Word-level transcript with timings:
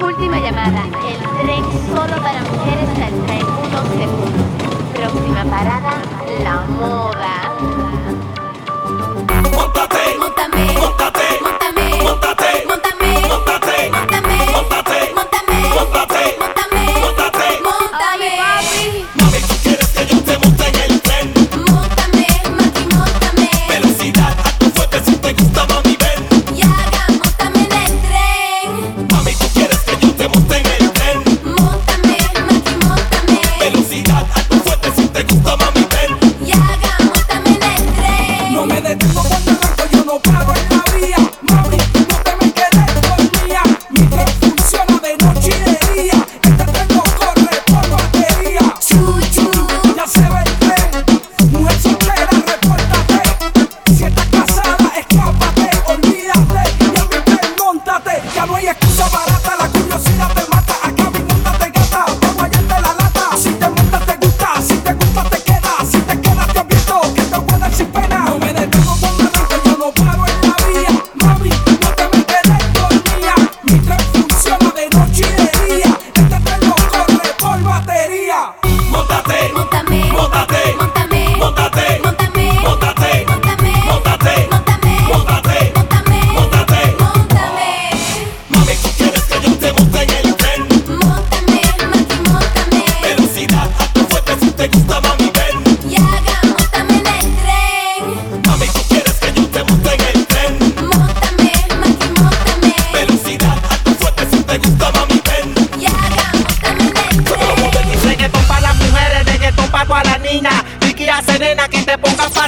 Última 0.00 0.38
llamada. 0.38 0.82
El 0.84 1.46
tren 1.46 1.64
solo 1.88 2.22
para 2.22 2.40
mujeres 2.42 2.88
hasta 2.90 3.08
el 3.08 3.26
31 3.26 3.82
segundos. 3.98 4.46
Próxima 4.94 5.44
parada, 5.44 6.02
la 6.42 6.60
moda. 6.78 7.15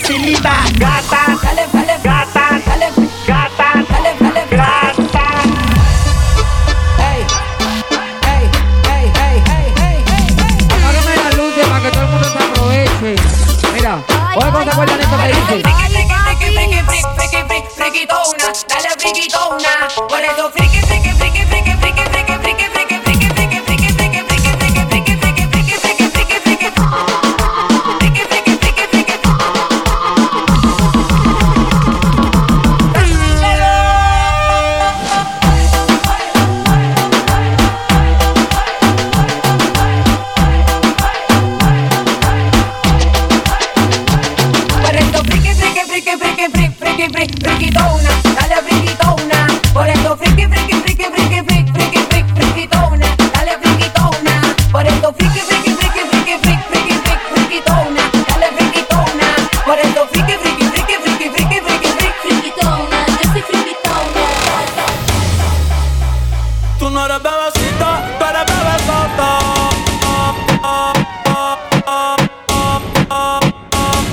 Gata, 0.08 1.36
dale, 1.42 1.68
dale, 1.70 1.98
gata, 2.02 2.62
dale, 2.64 2.88
gata, 3.26 3.84
dale, 3.90 4.16
dale, 4.18 4.46
gata. 4.48 5.24
Ey, 6.98 7.26
ey, 8.24 8.44
las 10.82 10.94
para 11.68 11.82
que 11.82 11.90
todo 11.90 12.04
el 12.04 12.08
mundo 12.08 12.24
se 12.24 12.38
aproveche. 12.38 13.16
Mira, 13.74 14.02
cómo 14.34 14.64
se 14.64 14.70
esto 14.98 15.16
que 15.18 15.28
dice. 15.28 15.62
Friki, 15.62 15.86
friki, 15.92 16.80
friki, 20.50 20.80
friki, 20.86 21.12
friki, 21.18 21.47
Ricky, 47.18 47.34
Ricky, 47.42 47.97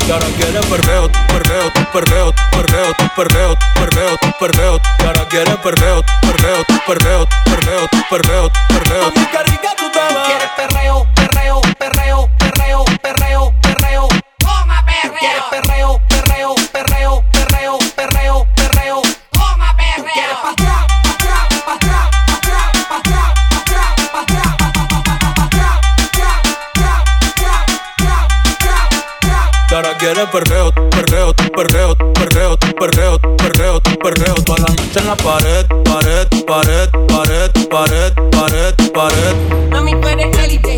Y 0.08 0.12
ahora 0.12 0.28
quieren 0.38 0.62
perreo, 0.70 1.10
perreo, 1.28 1.74
perreo, 1.92 2.34
perreo, 2.54 2.96
perreo, 3.16 3.58
perreo, 3.74 4.18
perreo. 4.40 4.82
Y 5.00 5.04
ahora 5.04 5.28
quieren 5.28 5.58
perreo, 5.58 6.04
perreo, 6.22 6.64
perreo, 6.86 7.28
perreo, 7.50 7.90
perreo, 8.10 8.52
perreo. 8.70 9.65
quieres 30.06 30.30
perreo, 30.30 30.72
perreo, 30.92 31.34
perreo, 31.56 31.96
perreo, 32.14 32.58
perreo, 32.76 33.18
perreo, 33.38 33.82
perreo, 33.82 34.36
toda 34.46 34.60
la 34.60 34.76
noche 34.76 35.00
en 35.00 35.08
la 35.08 35.16
pared, 35.16 35.66
pared, 35.84 36.28
pared, 36.46 36.90
pared, 37.08 37.52
pared, 37.70 38.14
pared, 38.30 38.92
pared. 38.94 39.72
Mami, 39.72 40.00
tú 40.00 40.08
eres 40.08 40.38
élite. 40.38 40.75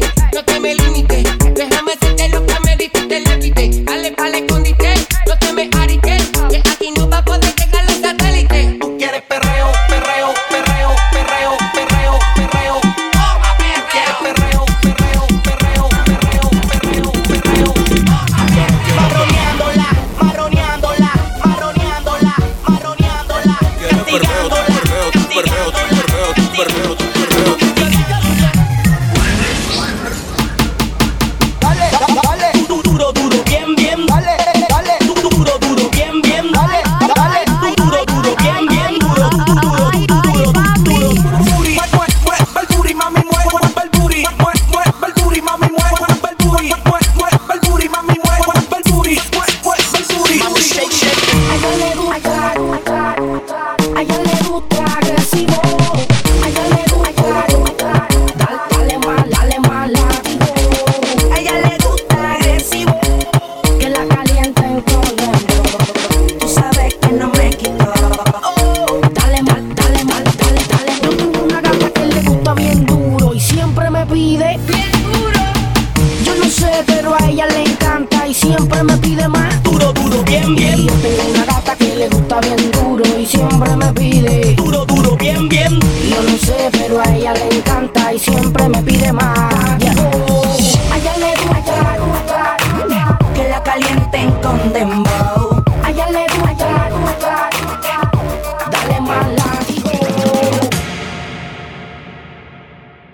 Siempre 78.78 78.96
me 78.96 79.02
pide 79.02 79.28
más. 79.28 79.64
Duro, 79.64 79.92
duro, 79.94 80.24
bien, 80.24 80.56
bien. 80.56 80.78
Yo 80.78 80.94
tengo 80.94 81.30
una 81.32 81.46
gata 81.46 81.76
que 81.76 81.96
le 81.96 82.10
gusta 82.10 82.40
bien 82.42 82.72
duro 82.72 83.04
y 83.20 83.26
siempre 83.26 83.76
me 83.76 83.92
pide. 83.94 84.56
Duro, 84.56 84.86
duro, 84.86 85.16
bien, 85.18 85.50
bien. 85.50 85.80
Yo 86.10 86.22
no 86.22 86.38
sé, 86.38 86.70
pero 86.72 87.00
a 87.02 87.16
ella 87.16 87.34
le 87.34 87.58
encanta 87.58 88.14
y 88.14 88.20
siempre 88.20 88.70
me 88.70 88.82
pide 88.84 89.12
más. 89.12 89.80
Yeah. 89.80 89.92
A 89.92 90.98
ella 90.98 91.18
le 91.18 91.32
gusta, 91.48 91.98
gusta 92.06 93.18
que 93.34 93.50
la 93.50 93.64
calienten 93.64 94.32
con 94.42 94.74
dembow. 94.74 95.07